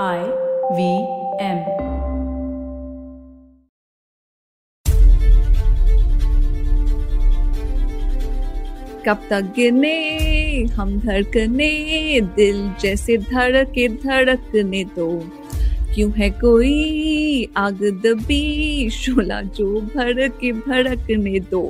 आई 0.00 0.20
V 0.76 0.92
M 1.44 1.58
कब 9.06 9.26
तक 9.30 9.52
गिरने, 9.56 10.62
हम 10.74 10.98
धड़कने, 11.00 12.20
दिल 12.36 12.62
जैसे 12.80 13.16
धड़के 13.18 13.88
धड़कने 13.88 14.82
दो 14.96 15.10
क्यों 15.94 16.10
है 16.12 16.30
कोई 16.30 17.48
आग 17.56 17.82
दबी, 18.06 18.88
शोला 18.90 19.42
जो 19.42 19.80
भर 19.80 20.28
भड़कने 20.68 21.38
दो 21.50 21.62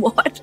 what 0.00 0.38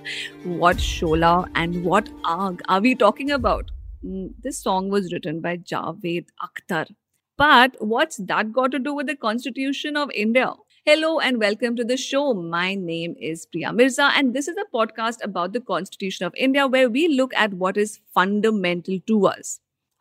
what 0.48 0.76
Shola 0.78 1.36
and 1.58 1.84
what 1.86 2.10
आग 2.28 2.64
are 2.70 2.82
we 2.82 2.94
talking 3.04 3.32
about 3.32 3.72
this 4.06 4.64
song 4.64 4.92
was 4.92 5.14
written 5.14 5.42
by 5.42 5.58
Javed 5.68 6.26
Akhtar 6.44 6.94
but 7.42 7.76
what's 7.80 8.18
that 8.32 8.52
got 8.54 8.72
to 8.72 8.78
do 8.78 8.94
with 8.94 9.08
the 9.08 9.16
constitution 9.30 9.98
of 10.02 10.20
india 10.24 10.50
Hello 10.90 11.10
and 11.20 11.40
welcome 11.40 11.76
to 11.76 11.84
the 11.90 11.96
show. 11.96 12.34
My 12.34 12.74
name 12.74 13.14
is 13.20 13.46
Priya 13.46 13.72
Mirza, 13.72 14.06
and 14.20 14.34
this 14.36 14.48
is 14.48 14.56
a 14.62 14.66
podcast 14.76 15.24
about 15.24 15.54
the 15.54 15.60
Constitution 15.60 16.26
of 16.26 16.34
India 16.46 16.66
where 16.76 16.90
we 16.90 17.04
look 17.08 17.36
at 17.44 17.54
what 17.64 17.78
is 17.78 18.00
fundamental 18.16 18.98
to 19.12 19.28
us 19.28 19.52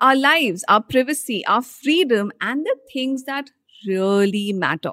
our 0.06 0.16
lives, 0.16 0.64
our 0.68 0.82
privacy, 0.94 1.44
our 1.46 1.60
freedom, 1.60 2.32
and 2.40 2.64
the 2.64 2.76
things 2.94 3.24
that 3.24 3.50
really 3.86 4.54
matter. 4.54 4.92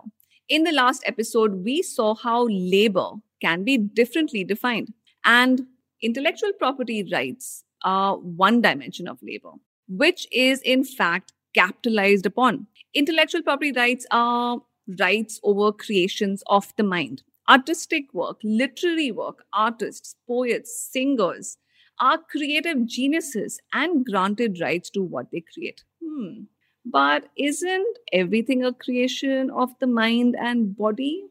In 0.49 0.65
the 0.65 0.73
last 0.73 1.07
episode, 1.13 1.63
we 1.69 1.81
saw 1.81 2.15
how 2.15 2.47
labor 2.49 3.07
can 3.47 3.63
be 3.63 3.77
differently 3.77 4.43
defined, 4.43 4.93
and 5.23 5.65
intellectual 6.11 6.51
property 6.65 6.99
rights 7.13 7.63
are 7.85 8.17
one 8.17 8.61
dimension 8.69 9.07
of 9.07 9.25
labor, 9.31 9.55
which 9.87 10.27
is 10.33 10.61
in 10.75 10.83
fact 10.83 11.31
capitalized 11.57 12.25
upon. 12.25 12.67
Intellectual 12.93 13.41
property 13.41 13.71
rights 13.71 14.05
are 14.11 14.61
rights 14.99 15.39
over 15.43 15.71
creations 15.71 16.43
of 16.47 16.73
the 16.77 16.83
mind. 16.83 17.23
Artistic 17.49 18.13
work, 18.13 18.37
literary 18.43 19.11
work, 19.11 19.43
artists, 19.53 20.15
poets, 20.27 20.89
singers 20.91 21.57
are 21.99 22.19
creative 22.31 22.85
geniuses 22.85 23.59
and 23.73 24.05
granted 24.05 24.59
rights 24.61 24.89
to 24.91 25.01
what 25.01 25.31
they 25.31 25.43
create. 25.53 25.83
Hmm. 26.03 26.43
But 26.85 27.25
isn't 27.37 27.97
everything 28.13 28.63
a 28.63 28.73
creation 28.73 29.49
of 29.49 29.69
the 29.79 29.87
mind 29.87 30.35
and 30.39 30.75
body? 30.77 31.23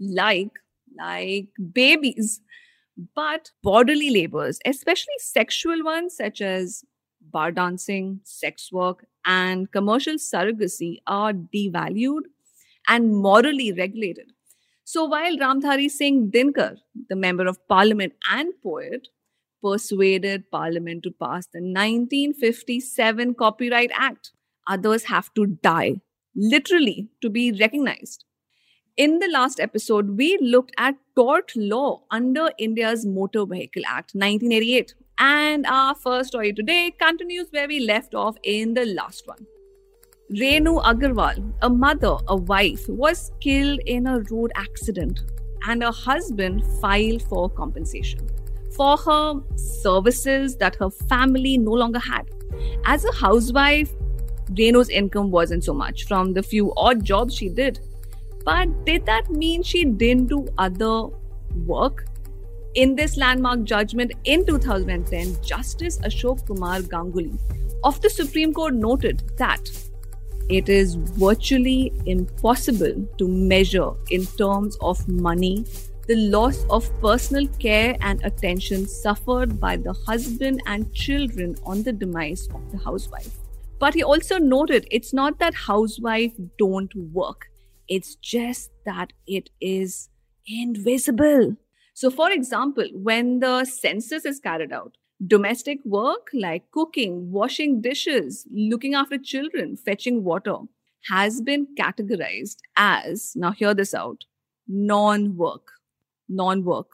Like, 0.00 0.50
like 0.98 1.48
babies. 1.72 2.40
But 3.14 3.50
bodily 3.62 4.10
labors, 4.10 4.58
especially 4.66 5.14
sexual 5.18 5.84
ones 5.84 6.16
such 6.16 6.40
as 6.40 6.84
bar 7.30 7.52
dancing, 7.52 8.20
sex 8.24 8.72
work, 8.72 9.06
and 9.28 9.70
commercial 9.70 10.14
surrogacy, 10.14 10.96
are 11.06 11.32
devalued 11.32 12.22
and 12.88 13.14
morally 13.14 13.72
regulated. 13.72 14.32
So 14.84 15.04
while 15.04 15.36
Ramdhari 15.36 15.90
Singh 15.90 16.30
Dinkar, 16.30 16.78
the 17.10 17.14
member 17.14 17.46
of 17.46 17.58
parliament 17.68 18.14
and 18.32 18.54
poet, 18.62 19.08
persuaded 19.62 20.50
parliament 20.50 21.02
to 21.02 21.10
pass 21.10 21.46
the 21.46 21.60
1957 21.60 23.34
Copyright 23.34 23.90
Act, 23.94 24.32
others 24.66 25.04
have 25.04 25.32
to 25.34 25.46
die, 25.46 26.00
literally, 26.34 27.08
to 27.20 27.28
be 27.28 27.52
recognized. 27.52 28.24
In 28.96 29.18
the 29.18 29.28
last 29.28 29.60
episode, 29.60 30.16
we 30.16 30.38
looked 30.40 30.72
at 30.78 30.96
tort 31.14 31.52
law 31.54 32.02
under 32.10 32.50
India's 32.58 33.04
Motor 33.04 33.44
Vehicle 33.46 33.82
Act 33.86 34.14
1988. 34.14 34.94
And 35.18 35.66
our 35.66 35.94
first 35.94 36.28
story 36.28 36.52
today 36.52 36.94
continues 36.98 37.48
where 37.50 37.66
we 37.66 37.80
left 37.80 38.14
off 38.14 38.36
in 38.44 38.74
the 38.74 38.84
last 38.86 39.26
one. 39.26 39.46
Renu 40.30 40.82
Agarwal, 40.84 41.52
a 41.62 41.70
mother, 41.70 42.16
a 42.28 42.36
wife, 42.36 42.88
was 42.88 43.32
killed 43.40 43.80
in 43.86 44.06
a 44.06 44.20
road 44.30 44.52
accident, 44.54 45.22
and 45.66 45.82
her 45.82 45.90
husband 45.90 46.62
filed 46.80 47.22
for 47.22 47.50
compensation 47.50 48.28
for 48.78 48.96
her 48.96 49.40
services 49.56 50.56
that 50.56 50.76
her 50.76 50.90
family 50.90 51.58
no 51.58 51.72
longer 51.72 51.98
had. 51.98 52.30
As 52.84 53.04
a 53.04 53.12
housewife, 53.12 53.92
Renu's 54.52 54.88
income 54.88 55.32
wasn't 55.32 55.64
so 55.64 55.74
much 55.74 56.04
from 56.06 56.32
the 56.32 56.42
few 56.42 56.72
odd 56.76 57.04
jobs 57.04 57.34
she 57.34 57.48
did. 57.48 57.80
But 58.44 58.86
did 58.86 59.04
that 59.06 59.30
mean 59.30 59.64
she 59.64 59.84
didn't 59.84 60.26
do 60.26 60.46
other 60.58 61.08
work? 61.66 62.06
In 62.78 62.94
this 62.94 63.16
landmark 63.16 63.64
judgment 63.64 64.12
in 64.22 64.46
2010, 64.46 65.42
Justice 65.42 65.98
Ashok 65.98 66.46
Kumar 66.46 66.78
Ganguly 66.78 67.36
of 67.82 68.00
the 68.02 68.08
Supreme 68.08 68.54
Court 68.54 68.72
noted 68.72 69.24
that 69.36 69.68
it 70.48 70.68
is 70.68 70.94
virtually 70.94 71.92
impossible 72.06 72.94
to 73.18 73.26
measure 73.26 73.90
in 74.12 74.24
terms 74.26 74.78
of 74.80 75.08
money 75.08 75.66
the 76.06 76.14
loss 76.14 76.64
of 76.70 76.88
personal 77.00 77.48
care 77.58 77.96
and 78.00 78.24
attention 78.24 78.86
suffered 78.86 79.58
by 79.58 79.76
the 79.76 79.92
husband 79.92 80.62
and 80.66 80.94
children 80.94 81.56
on 81.64 81.82
the 81.82 81.92
demise 81.92 82.48
of 82.54 82.70
the 82.70 82.78
housewife. 82.78 83.38
But 83.80 83.94
he 83.94 84.04
also 84.04 84.38
noted 84.38 84.86
it's 84.92 85.12
not 85.12 85.40
that 85.40 85.52
housewife 85.52 86.30
don't 86.60 86.94
work, 87.12 87.50
it's 87.88 88.14
just 88.14 88.70
that 88.86 89.12
it 89.26 89.50
is 89.60 90.10
invisible. 90.46 91.56
So, 91.98 92.10
for 92.10 92.30
example, 92.30 92.86
when 92.92 93.40
the 93.40 93.64
census 93.64 94.24
is 94.24 94.38
carried 94.38 94.72
out, 94.72 94.96
domestic 95.26 95.80
work 95.84 96.28
like 96.32 96.70
cooking, 96.70 97.32
washing 97.32 97.80
dishes, 97.80 98.46
looking 98.52 98.94
after 98.94 99.18
children, 99.18 99.76
fetching 99.76 100.22
water 100.22 100.58
has 101.10 101.40
been 101.40 101.66
categorized 101.76 102.58
as, 102.76 103.32
now 103.34 103.50
hear 103.50 103.74
this 103.74 103.94
out, 103.94 104.26
non 104.68 105.36
work. 105.36 105.72
Non 106.28 106.62
work. 106.64 106.86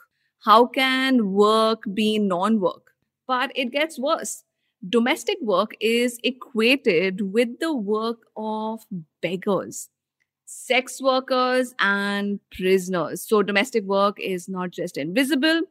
How 0.42 0.64
can 0.64 1.32
work 1.32 1.82
be 1.92 2.18
non 2.18 2.58
work? 2.58 2.92
But 3.26 3.52
it 3.54 3.72
gets 3.72 3.98
worse. 3.98 4.44
Domestic 4.88 5.36
work 5.42 5.72
is 5.80 6.18
equated 6.24 7.30
with 7.34 7.60
the 7.60 7.74
work 7.74 8.20
of 8.38 8.86
beggars, 9.20 9.90
sex 10.54 11.00
workers, 11.02 11.74
and 11.78 12.40
prisoners. 12.50 13.22
So, 13.22 13.42
domestic 13.42 13.84
work 13.84 14.18
is 14.20 14.48
not 14.48 14.70
just 14.70 14.96
invisible, 14.96 15.62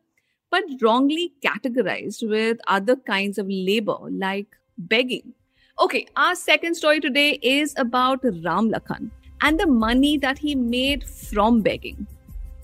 but 0.51 0.63
wrongly 0.81 1.33
categorized 1.43 2.27
with 2.29 2.59
other 2.67 2.95
kinds 2.95 3.37
of 3.37 3.47
labor 3.49 3.97
like 4.09 4.47
begging. 4.77 5.33
Okay, 5.79 6.05
our 6.15 6.35
second 6.35 6.75
story 6.75 6.99
today 6.99 7.39
is 7.41 7.73
about 7.77 8.19
Ram 8.23 8.69
Lakhan 8.71 9.09
and 9.41 9.59
the 9.59 9.67
money 9.67 10.17
that 10.17 10.37
he 10.37 10.53
made 10.55 11.03
from 11.03 11.61
begging. 11.61 12.05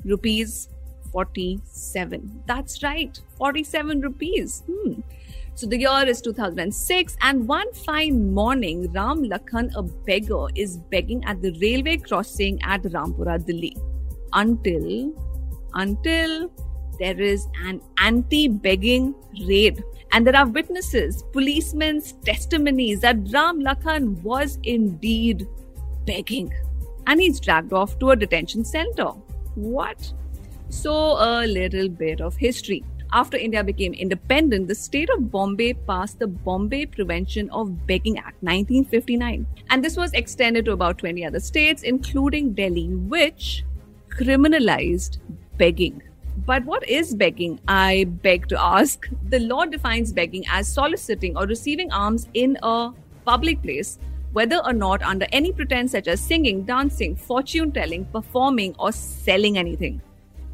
Rupees 0.06 0.70
47. 1.12 2.44
That's 2.46 2.84
right, 2.84 3.20
47 3.38 4.02
rupees. 4.02 4.64
Hmm. 4.68 5.02
So 5.60 5.68
the 5.68 5.78
year 5.78 6.08
is 6.08 6.22
2006, 6.22 7.18
and 7.20 7.46
one 7.46 7.74
fine 7.74 8.34
morning, 8.34 8.90
Ram 8.94 9.26
Lakhan, 9.26 9.70
a 9.76 9.84
beggar, 9.84 10.48
is 10.56 10.78
begging 10.78 11.22
at 11.26 11.42
the 11.42 11.52
railway 11.60 11.98
crossing 11.98 12.62
at 12.62 12.82
Rampura, 12.84 13.46
Delhi. 13.46 13.76
Until, 14.32 15.14
until 15.74 16.50
there 16.98 17.20
is 17.20 17.46
an 17.66 17.82
anti-begging 17.98 19.14
raid. 19.50 19.84
And 20.14 20.26
there 20.26 20.38
are 20.38 20.48
witnesses, 20.48 21.26
policemen's 21.34 22.14
testimonies 22.24 23.02
that 23.02 23.18
Ram 23.34 23.60
Lakhan 23.60 24.22
was 24.24 24.60
indeed 24.64 25.46
begging. 26.06 26.54
And 27.06 27.20
he's 27.20 27.38
dragged 27.38 27.74
off 27.74 28.00
to 28.00 28.12
a 28.12 28.16
detention 28.16 28.64
center. 28.64 29.10
What? 29.56 30.14
So, 30.70 30.94
a 31.20 31.46
little 31.46 31.90
bit 31.90 32.22
of 32.22 32.38
history. 32.38 32.86
After 33.12 33.38
India 33.38 33.64
became 33.64 33.94
independent, 33.94 34.68
the 34.68 34.76
state 34.76 35.10
of 35.10 35.32
Bombay 35.32 35.74
passed 35.74 36.20
the 36.20 36.28
Bombay 36.28 36.86
Prevention 36.86 37.50
of 37.50 37.88
Begging 37.88 38.20
Act 38.20 38.38
1959. 38.44 39.48
And 39.72 39.84
this 39.84 39.98
was 39.98 40.14
extended 40.14 40.66
to 40.66 40.74
about 40.74 41.00
20 41.00 41.26
other 41.26 41.40
states, 41.40 41.82
including 41.82 42.54
Delhi, 42.54 42.88
which 42.88 43.66
criminalized 44.12 45.18
begging. 45.58 46.04
But 46.46 46.64
what 46.66 46.88
is 46.88 47.16
begging? 47.16 47.60
I 47.68 48.06
beg 48.22 48.48
to 48.50 48.62
ask. 48.62 49.08
The 49.30 49.40
law 49.40 49.66
defines 49.66 50.14
begging 50.14 50.46
as 50.48 50.68
soliciting 50.68 51.36
or 51.36 51.48
receiving 51.48 51.92
alms 51.92 52.28
in 52.36 52.60
a 52.62 52.92
public 53.26 53.64
place, 53.64 53.98
whether 54.34 54.58
or 54.64 54.74
not 54.74 55.02
under 55.02 55.26
any 55.32 55.52
pretense 55.52 55.94
such 55.94 56.08
as 56.08 56.22
singing, 56.22 56.64
dancing, 56.64 57.16
fortune 57.16 57.72
telling, 57.72 58.06
performing, 58.06 58.76
or 58.78 58.92
selling 58.92 59.58
anything. 59.58 60.00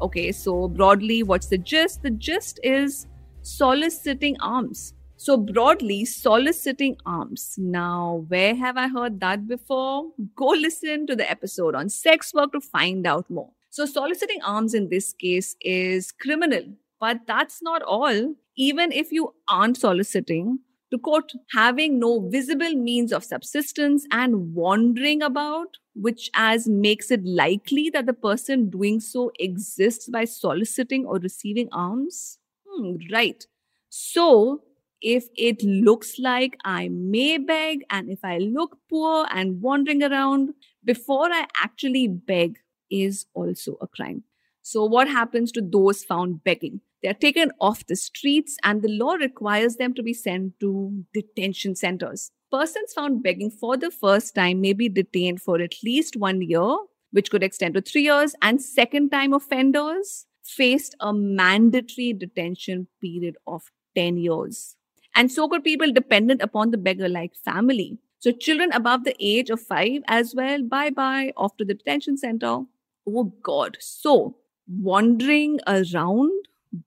Okay, 0.00 0.30
so 0.30 0.68
broadly, 0.68 1.22
what's 1.22 1.46
the 1.46 1.56
gist? 1.56 2.02
The 2.02 2.10
gist 2.10 2.60
is 2.62 3.06
soliciting 3.42 4.36
arms. 4.40 4.92
So, 5.16 5.38
broadly, 5.38 6.04
soliciting 6.04 6.98
arms. 7.06 7.54
Now, 7.56 8.26
where 8.28 8.54
have 8.54 8.76
I 8.76 8.88
heard 8.88 9.20
that 9.20 9.48
before? 9.48 10.10
Go 10.36 10.48
listen 10.48 11.06
to 11.06 11.16
the 11.16 11.28
episode 11.30 11.74
on 11.74 11.88
sex 11.88 12.34
work 12.34 12.52
to 12.52 12.60
find 12.60 13.06
out 13.06 13.30
more. 13.30 13.50
So, 13.70 13.86
soliciting 13.86 14.42
arms 14.42 14.74
in 14.74 14.90
this 14.90 15.14
case 15.14 15.56
is 15.62 16.12
criminal, 16.12 16.64
but 17.00 17.20
that's 17.26 17.62
not 17.62 17.82
all. 17.82 18.34
Even 18.56 18.92
if 18.92 19.10
you 19.10 19.32
aren't 19.48 19.78
soliciting, 19.78 20.58
To 20.92 20.98
quote, 20.98 21.32
having 21.52 21.98
no 21.98 22.20
visible 22.28 22.74
means 22.74 23.12
of 23.12 23.24
subsistence 23.24 24.06
and 24.12 24.54
wandering 24.54 25.20
about, 25.22 25.78
which 25.94 26.30
as 26.34 26.68
makes 26.68 27.10
it 27.10 27.24
likely 27.24 27.90
that 27.90 28.06
the 28.06 28.12
person 28.12 28.70
doing 28.70 29.00
so 29.00 29.32
exists 29.40 30.08
by 30.08 30.24
soliciting 30.24 31.04
or 31.04 31.18
receiving 31.18 31.68
alms. 31.72 32.38
Hmm, 32.68 32.96
right. 33.12 33.44
So, 33.88 34.62
if 35.02 35.26
it 35.36 35.62
looks 35.62 36.18
like 36.18 36.56
I 36.64 36.88
may 36.88 37.38
beg, 37.38 37.82
and 37.90 38.08
if 38.10 38.24
I 38.24 38.38
look 38.38 38.78
poor 38.88 39.26
and 39.30 39.60
wandering 39.60 40.02
around 40.02 40.54
before 40.84 41.30
I 41.32 41.46
actually 41.56 42.08
beg, 42.08 42.58
is 42.90 43.26
also 43.34 43.76
a 43.80 43.88
crime. 43.88 44.22
So, 44.62 44.84
what 44.84 45.08
happens 45.08 45.50
to 45.52 45.60
those 45.60 46.04
found 46.04 46.44
begging? 46.44 46.80
They 47.06 47.10
are 47.10 47.14
taken 47.14 47.52
off 47.60 47.86
the 47.86 47.94
streets, 47.94 48.56
and 48.64 48.82
the 48.82 48.88
law 48.88 49.12
requires 49.12 49.76
them 49.76 49.94
to 49.94 50.02
be 50.02 50.12
sent 50.12 50.58
to 50.58 51.04
detention 51.14 51.76
centers. 51.76 52.32
Persons 52.50 52.94
found 52.94 53.22
begging 53.22 53.48
for 53.48 53.76
the 53.76 53.92
first 53.92 54.34
time 54.34 54.60
may 54.60 54.72
be 54.72 54.88
detained 54.88 55.40
for 55.40 55.60
at 55.60 55.76
least 55.84 56.16
one 56.16 56.42
year, 56.42 56.76
which 57.12 57.30
could 57.30 57.44
extend 57.44 57.74
to 57.74 57.80
three 57.80 58.02
years, 58.02 58.34
and 58.42 58.60
second 58.60 59.10
time 59.10 59.32
offenders 59.32 60.26
faced 60.42 60.96
a 60.98 61.12
mandatory 61.12 62.12
detention 62.12 62.88
period 63.00 63.36
of 63.46 63.70
10 63.94 64.16
years. 64.16 64.74
And 65.14 65.30
so 65.30 65.48
could 65.48 65.62
people 65.62 65.92
dependent 65.92 66.42
upon 66.42 66.72
the 66.72 66.76
beggar 66.76 67.08
like 67.08 67.36
family. 67.36 68.00
So, 68.18 68.32
children 68.32 68.72
above 68.72 69.04
the 69.04 69.14
age 69.20 69.48
of 69.50 69.60
five 69.60 70.02
as 70.08 70.34
well, 70.34 70.60
bye 70.64 70.90
bye, 70.90 71.32
off 71.36 71.56
to 71.58 71.64
the 71.64 71.74
detention 71.74 72.16
center. 72.16 72.62
Oh 73.06 73.32
God. 73.44 73.76
So, 73.78 74.38
wandering 74.66 75.60
around, 75.68 76.32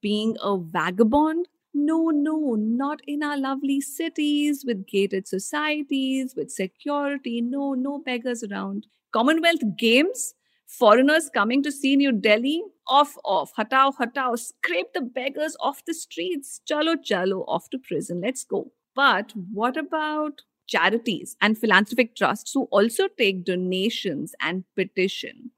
being 0.01 0.35
a 0.41 0.57
vagabond, 0.57 1.47
no, 1.73 2.09
no, 2.09 2.55
not 2.55 2.99
in 3.07 3.23
our 3.23 3.37
lovely 3.37 3.79
cities 3.79 4.63
with 4.65 4.87
gated 4.87 5.27
societies, 5.27 6.33
with 6.35 6.51
security. 6.51 7.41
No, 7.41 7.73
no 7.73 7.99
beggars 7.99 8.43
around. 8.43 8.87
Commonwealth 9.11 9.61
Games, 9.77 10.33
foreigners 10.67 11.29
coming 11.33 11.63
to 11.63 11.71
see 11.71 11.95
New 11.95 12.11
Delhi, 12.11 12.63
off, 12.87 13.15
off, 13.23 13.53
hatao, 13.57 13.93
hatao, 13.95 14.37
scrape 14.37 14.93
the 14.93 15.01
beggars 15.01 15.55
off 15.59 15.85
the 15.85 15.93
streets. 15.93 16.61
Chalo, 16.69 16.95
chalo, 16.95 17.45
off 17.47 17.69
to 17.69 17.79
prison. 17.79 18.21
Let's 18.21 18.43
go. 18.43 18.71
But 18.95 19.31
what 19.53 19.77
about 19.77 20.41
charities 20.67 21.35
and 21.41 21.57
philanthropic 21.57 22.15
trusts 22.15 22.51
who 22.53 22.63
also 22.71 23.07
take 23.07 23.45
donations 23.45 24.33
and 24.41 24.63
petition? 24.75 25.51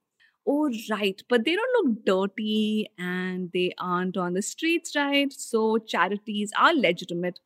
Oh, 0.47 0.71
right. 0.89 1.21
But 1.29 1.45
they 1.45 1.55
don't 1.55 1.85
look 1.85 2.05
dirty 2.05 2.89
and 2.97 3.51
they 3.53 3.73
aren't 3.77 4.17
on 4.17 4.33
the 4.33 4.41
streets, 4.41 4.95
right? 4.95 5.31
So 5.31 5.77
charities 5.77 6.51
are 6.57 6.73
legitimate 6.73 7.39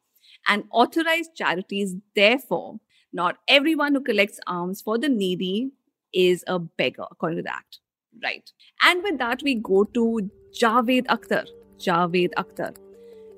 and 0.47 0.63
authorized 0.71 1.35
charities. 1.35 1.95
Therefore, 2.15 2.79
not 3.11 3.37
everyone 3.47 3.95
who 3.95 4.01
collects 4.01 4.39
alms 4.47 4.81
for 4.81 4.97
the 4.97 5.09
needy 5.09 5.71
is 6.13 6.43
a 6.47 6.59
beggar, 6.59 7.05
according 7.11 7.37
to 7.37 7.43
the 7.43 7.53
act. 7.53 7.79
Right. 8.23 8.49
And 8.81 9.03
with 9.03 9.17
that, 9.17 9.43
we 9.43 9.55
go 9.55 9.83
to 9.83 10.29
Javed 10.57 11.05
Akhtar. 11.07 11.45
Javed 11.77 12.29
Akhtar, 12.37 12.73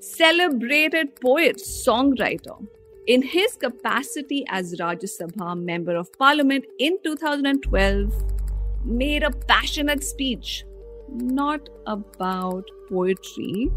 celebrated 0.00 1.20
poet, 1.20 1.56
songwriter. 1.56 2.64
In 3.08 3.22
his 3.22 3.56
capacity 3.56 4.44
as 4.48 4.74
Rajya 4.76 5.08
Sabha 5.10 5.58
Member 5.58 5.96
of 5.96 6.12
Parliament 6.18 6.64
in 6.78 6.98
2012, 7.02 8.12
made 8.84 9.22
a 9.22 9.30
passionate 9.30 10.04
speech 10.04 10.64
not 11.10 11.68
about 11.86 12.64
poetry 12.88 13.70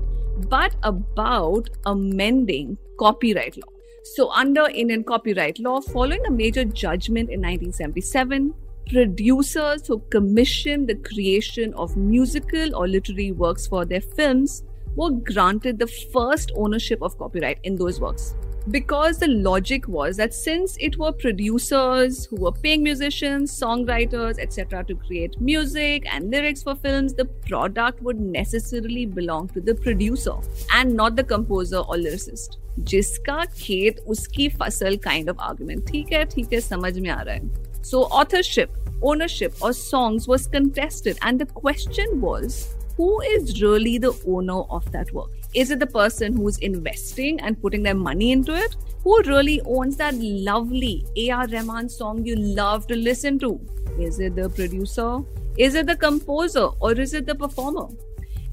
but 0.50 0.76
about 0.84 1.70
amending 1.86 2.78
copyright 2.98 3.56
law. 3.58 3.72
So, 4.04 4.32
under 4.32 4.68
Indian 4.68 5.04
copyright 5.04 5.60
law, 5.60 5.82
following 5.82 6.26
a 6.26 6.32
major 6.32 6.66
judgment 6.66 7.30
in 7.30 7.40
1977, 7.42 8.54
producers 8.90 9.86
who 9.88 10.00
commissioned 10.10 10.88
the 10.88 10.96
creation 10.96 11.74
of 11.76 11.96
musical 11.96 12.76
or 12.76 12.88
literary 12.88 13.32
works 13.32 13.68
for 13.68 13.86
their 13.86 14.02
films 14.02 14.64
were 14.96 15.12
granted 15.12 15.78
the 15.78 15.88
first 15.88 16.52
ownership 16.56 17.02
of 17.02 17.18
copyright 17.18 17.60
in 17.64 17.76
those 17.76 18.00
works 18.02 18.36
because 18.71 19.19
the 19.19 19.29
logic 19.29 19.87
was 19.87 20.17
that 20.17 20.35
since 20.35 20.77
it 20.81 20.99
were 20.99 21.13
producers 21.13 22.27
who 22.27 22.37
were 22.37 22.53
paying 22.53 22.83
musicians, 22.83 23.57
songwriters, 23.61 24.41
etc., 24.41 24.83
to 24.85 24.95
create 24.97 25.41
music 25.41 26.05
and 26.13 26.31
lyrics 26.31 26.63
for 26.63 26.75
films, 26.75 27.15
the 27.15 27.25
product 27.25 28.03
would 28.03 28.19
necessarily 28.21 29.07
belong 29.07 29.49
to 29.49 29.61
the 29.61 29.75
producer 29.75 30.35
and 30.75 30.95
not 30.95 31.15
the 31.15 31.25
composer 31.25 31.79
or 31.79 31.97
lyricist. 31.97 32.59
जिसका 32.79 33.45
खेत 33.45 34.01
उसकी 34.07 34.49
फसल 34.49 34.97
kind 34.97 35.31
of 35.31 35.39
argument. 35.39 35.87
ठीक 35.87 36.13
है 36.13 36.25
ठीक 36.25 36.53
है 36.53 36.61
समझ 36.61 36.99
में 36.99 37.11
आ 37.11 37.23
रहा 37.23 37.35
है. 37.35 37.51
So 37.83 38.03
authorship, 38.21 38.69
ownership 39.03 39.55
or 39.63 39.73
songs 39.73 40.29
was 40.29 40.47
contested 40.47 41.17
and 41.23 41.41
the 41.41 41.47
question 41.47 42.21
was 42.21 42.77
who 42.99 43.21
is 43.21 43.63
really 43.63 43.99
the 43.99 44.13
owner 44.27 44.61
of 44.79 44.91
that 44.93 45.13
work? 45.13 45.31
Is 45.54 45.70
it 45.70 45.80
the 45.80 45.88
person 45.88 46.38
who's 46.38 46.58
investing 46.60 47.42
and 47.42 47.62
putting 47.62 47.84
their 47.84 47.94
money 47.94 48.32
into 48.32 48.56
it? 48.56 48.78
Who 49.04 49.22
really 49.24 49.60
owns 49.66 49.98
that 49.98 50.16
lovely 50.16 51.06
A.R. 51.18 51.46
Rahman 51.48 51.90
song 51.90 52.26
you 52.26 52.38
love 52.38 52.88
to 52.88 52.96
listen 52.96 53.38
to? 53.40 53.60
Is 54.00 54.22
it 54.22 54.38
the 54.38 54.50
producer? 54.50 55.20
Is 55.58 55.76
it 55.76 55.88
the 55.88 55.98
composer? 55.98 56.70
Or 56.80 56.94
is 56.94 57.14
it 57.14 57.26
the 57.26 57.36
performer? 57.36 57.90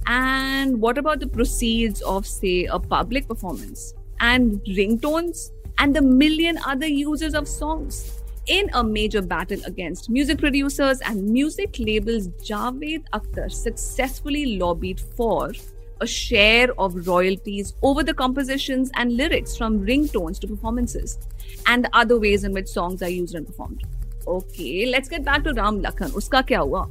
And 0.08 0.80
what 0.80 0.98
about 0.98 1.20
the 1.20 1.28
proceeds 1.28 2.02
of, 2.02 2.26
say, 2.26 2.64
a 2.64 2.80
public 2.80 3.28
performance? 3.28 3.94
And 4.18 4.60
ringtones? 4.64 5.52
And 5.78 5.94
the 5.94 6.02
million 6.02 6.58
other 6.66 6.88
users 6.88 7.34
of 7.34 7.46
songs? 7.46 8.22
In 8.48 8.70
a 8.72 8.82
major 8.82 9.22
battle 9.22 9.60
against 9.66 10.10
music 10.10 10.38
producers 10.38 11.00
and 11.02 11.28
music 11.28 11.76
labels, 11.78 12.26
Javed 12.42 13.04
Akhtar 13.12 13.52
successfully 13.52 14.56
lobbied 14.56 14.98
for 14.98 15.52
a 16.00 16.06
share 16.06 16.68
of 16.78 17.06
royalties 17.06 17.74
over 17.82 18.02
the 18.02 18.14
compositions 18.14 18.90
and 18.94 19.16
lyrics 19.16 19.56
from 19.56 19.84
ringtones 19.84 20.38
to 20.40 20.46
performances 20.46 21.18
and 21.66 21.84
the 21.84 21.90
other 21.92 22.18
ways 22.18 22.44
in 22.44 22.52
which 22.52 22.68
songs 22.68 23.02
are 23.02 23.08
used 23.08 23.34
and 23.34 23.46
performed. 23.46 23.84
Okay, 24.26 24.86
let's 24.86 25.08
get 25.08 25.24
back 25.24 25.44
to 25.44 25.52
Ram 25.54 25.80
Lakhan. 25.82 26.10
Uska 26.10 26.46
kya 26.46 26.66
hua? 26.66 26.88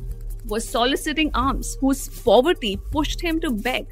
Was 0.48 0.68
soliciting 0.68 1.30
alms, 1.33 1.77
whose 1.81 2.07
poverty 2.09 2.77
pushed 2.92 3.21
him 3.21 3.39
to 3.42 3.51
beg, 3.51 3.88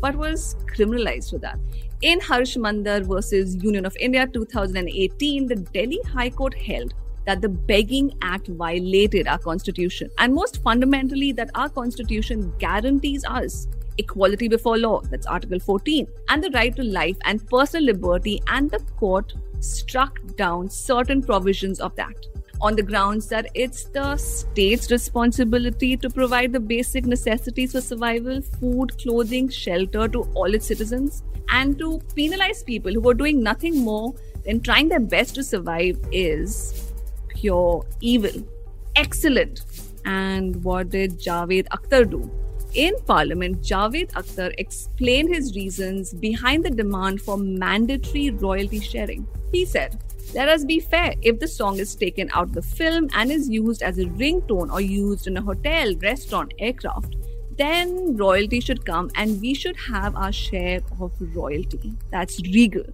but 0.00 0.16
was 0.16 0.56
criminalized 0.74 1.30
for 1.30 1.38
that. 1.38 1.58
In 2.00 2.20
Harsh 2.20 2.56
Mandar 2.56 3.00
versus 3.02 3.56
Union 3.56 3.84
of 3.84 3.96
India 4.00 4.26
2018, 4.26 5.46
the 5.46 5.56
Delhi 5.56 6.00
High 6.12 6.30
Court 6.30 6.54
held 6.54 6.94
that 7.26 7.42
the 7.42 7.48
Begging 7.48 8.16
Act 8.22 8.48
violated 8.48 9.28
our 9.28 9.38
constitution, 9.38 10.10
and 10.18 10.34
most 10.34 10.62
fundamentally, 10.62 11.32
that 11.32 11.50
our 11.54 11.68
constitution 11.68 12.52
guarantees 12.58 13.24
us 13.24 13.68
equality 13.98 14.48
before 14.48 14.78
law, 14.78 15.00
that's 15.02 15.26
Article 15.26 15.58
14, 15.58 16.06
and 16.28 16.42
the 16.42 16.50
right 16.50 16.74
to 16.76 16.82
life 16.82 17.16
and 17.24 17.46
personal 17.48 17.84
liberty, 17.84 18.40
and 18.48 18.70
the 18.70 18.78
court 18.96 19.34
struck 19.60 20.18
down 20.36 20.68
certain 20.68 21.22
provisions 21.22 21.80
of 21.80 21.94
that 21.96 22.14
on 22.60 22.74
the 22.74 22.82
grounds 22.82 23.28
that 23.28 23.46
it's 23.54 23.84
the 23.84 24.16
state's 24.16 24.90
responsibility 24.90 25.96
to 25.96 26.10
provide 26.10 26.52
the 26.52 26.60
basic 26.60 27.06
necessities 27.06 27.72
for 27.72 27.80
survival 27.80 28.40
food, 28.42 28.96
clothing, 28.98 29.48
shelter 29.48 30.08
to 30.08 30.22
all 30.34 30.52
its 30.52 30.66
citizens, 30.66 31.22
and 31.50 31.78
to 31.78 32.00
penalize 32.14 32.62
people 32.62 32.92
who 32.92 33.08
are 33.08 33.14
doing 33.14 33.42
nothing 33.42 33.78
more 33.78 34.12
than 34.44 34.60
trying 34.60 34.88
their 34.88 35.00
best 35.00 35.34
to 35.34 35.44
survive 35.44 35.98
is 36.10 36.92
pure 37.28 37.86
evil. 38.00 38.44
Excellent. 38.96 39.62
And 40.04 40.62
what 40.64 40.90
did 40.90 41.20
Javed 41.20 41.68
Akhtar 41.68 42.10
do? 42.10 42.30
In 42.78 42.94
Parliament, 43.06 43.60
Javed 43.60 44.12
Akhtar 44.12 44.54
explained 44.56 45.34
his 45.34 45.56
reasons 45.56 46.14
behind 46.14 46.64
the 46.64 46.70
demand 46.70 47.20
for 47.20 47.36
mandatory 47.36 48.30
royalty 48.30 48.78
sharing. 48.78 49.26
He 49.50 49.64
said, 49.64 49.98
Let 50.32 50.48
us 50.48 50.64
be 50.64 50.78
fair. 50.78 51.14
If 51.22 51.40
the 51.40 51.48
song 51.48 51.80
is 51.80 51.96
taken 51.96 52.30
out 52.34 52.44
of 52.44 52.54
the 52.54 52.62
film 52.62 53.08
and 53.14 53.32
is 53.32 53.48
used 53.48 53.82
as 53.82 53.98
a 53.98 54.04
ringtone 54.04 54.72
or 54.72 54.80
used 54.80 55.26
in 55.26 55.36
a 55.36 55.42
hotel, 55.42 55.92
restaurant, 55.96 56.54
aircraft, 56.60 57.16
then 57.56 58.16
royalty 58.16 58.60
should 58.60 58.86
come 58.86 59.10
and 59.16 59.40
we 59.40 59.54
should 59.54 59.76
have 59.76 60.14
our 60.14 60.30
share 60.30 60.80
of 61.00 61.10
royalty. 61.34 61.94
That's 62.12 62.40
regal. 62.42 62.84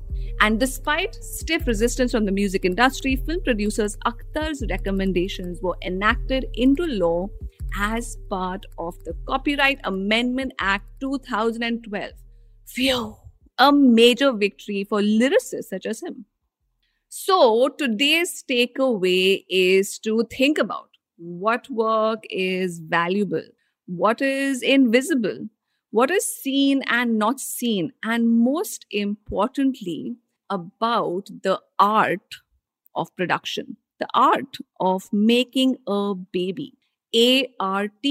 And 0.41 0.59
despite 0.59 1.23
stiff 1.23 1.67
resistance 1.67 2.13
from 2.13 2.25
the 2.25 2.33
music 2.33 2.65
industry, 2.65 3.17
film 3.17 3.43
producers 3.43 3.99
Akhtar's 4.07 4.65
recommendations 4.71 5.61
were 5.61 5.77
enacted 5.83 6.47
into 6.55 6.87
law 6.87 7.29
as 7.77 8.17
part 8.31 8.65
of 8.79 9.03
the 9.05 9.15
Copyright 9.27 9.81
Amendment 9.85 10.53
Act 10.59 10.87
2012. 11.01 12.13
Phew! 12.67 13.17
A 13.59 13.73
major 13.73 14.33
victory 14.33 14.85
for 14.85 15.01
lyricists 15.01 15.65
such 15.65 15.87
as 15.87 16.03
him. 16.03 16.25
So, 17.09 17.69
today's 17.69 18.43
takeaway 18.49 19.45
is 19.49 19.99
to 20.01 20.25
think 20.31 20.59
about 20.59 20.89
what 21.17 21.71
work 21.71 22.25
is 22.29 22.81
valuable, 22.81 23.45
what 23.87 24.21
is 24.21 24.63
invisible, 24.63 25.49
what 25.91 26.11
is 26.11 26.27
seen 26.27 26.83
and 26.89 27.19
not 27.19 27.39
seen, 27.39 27.93
and 28.03 28.29
most 28.29 28.85
importantly, 28.91 30.17
about 30.51 31.29
the 31.43 31.61
art 31.79 32.37
of 32.97 33.15
production, 33.15 33.77
the 34.01 34.09
art 34.13 34.57
of 34.81 35.09
making 35.13 35.77
a 35.87 36.15
baby. 36.15 36.75
ART, 37.60 38.06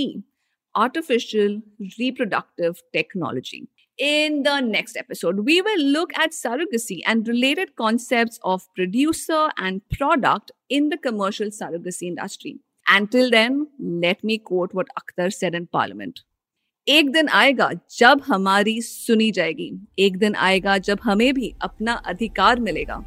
Artificial 0.75 1.61
Reproductive 1.99 2.83
Technology. 2.93 3.69
In 3.99 4.45
the 4.45 4.61
next 4.61 4.97
episode, 4.97 5.41
we 5.41 5.61
will 5.61 5.83
look 5.83 6.17
at 6.17 6.31
surrogacy 6.31 7.01
and 7.05 7.27
related 7.27 7.75
concepts 7.75 8.39
of 8.45 8.69
producer 8.77 9.49
and 9.57 9.83
product 9.89 10.53
in 10.69 10.89
the 10.89 10.97
commercial 10.97 11.49
surrogacy 11.49 12.03
industry. 12.03 12.61
Until 12.89 13.31
then, 13.31 13.67
let 13.81 14.23
me 14.23 14.39
quote 14.39 14.73
what 14.73 14.87
Akhtar 14.97 15.33
said 15.33 15.55
in 15.55 15.67
Parliament. 15.67 16.21
एक 16.89 17.11
दिन 17.13 17.29
आएगा 17.29 17.71
जब 17.99 18.21
हमारी 18.27 18.81
सुनी 18.83 19.31
जाएगी 19.31 19.73
एक 19.99 20.17
दिन 20.19 20.35
आएगा 20.35 20.79
जब 20.79 20.99
हमें 21.05 21.35
भी 21.35 21.55
अपना 21.61 21.93
अधिकार 21.93 22.61
मिलेगा 22.61 23.05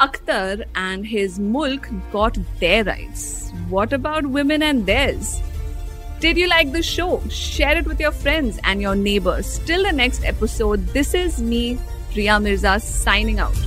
Akhtar 0.00 0.64
and 0.74 1.06
his 1.06 1.38
mulk 1.38 1.88
got 2.12 2.38
their 2.60 2.84
rights. 2.84 3.45
What 3.69 3.91
about 3.91 4.25
women 4.25 4.63
and 4.63 4.85
theirs? 4.85 5.41
Did 6.19 6.37
you 6.37 6.47
like 6.47 6.71
the 6.71 6.81
show? 6.81 7.21
Share 7.29 7.77
it 7.77 7.85
with 7.85 7.99
your 7.99 8.13
friends 8.13 8.59
and 8.63 8.81
your 8.81 8.95
neighbors. 8.95 9.59
Till 9.65 9.83
the 9.83 9.91
next 9.91 10.23
episode, 10.23 10.87
this 10.87 11.13
is 11.13 11.41
me, 11.41 11.77
Priya 12.13 12.39
Mirza, 12.39 12.79
signing 12.79 13.39
out. 13.39 13.57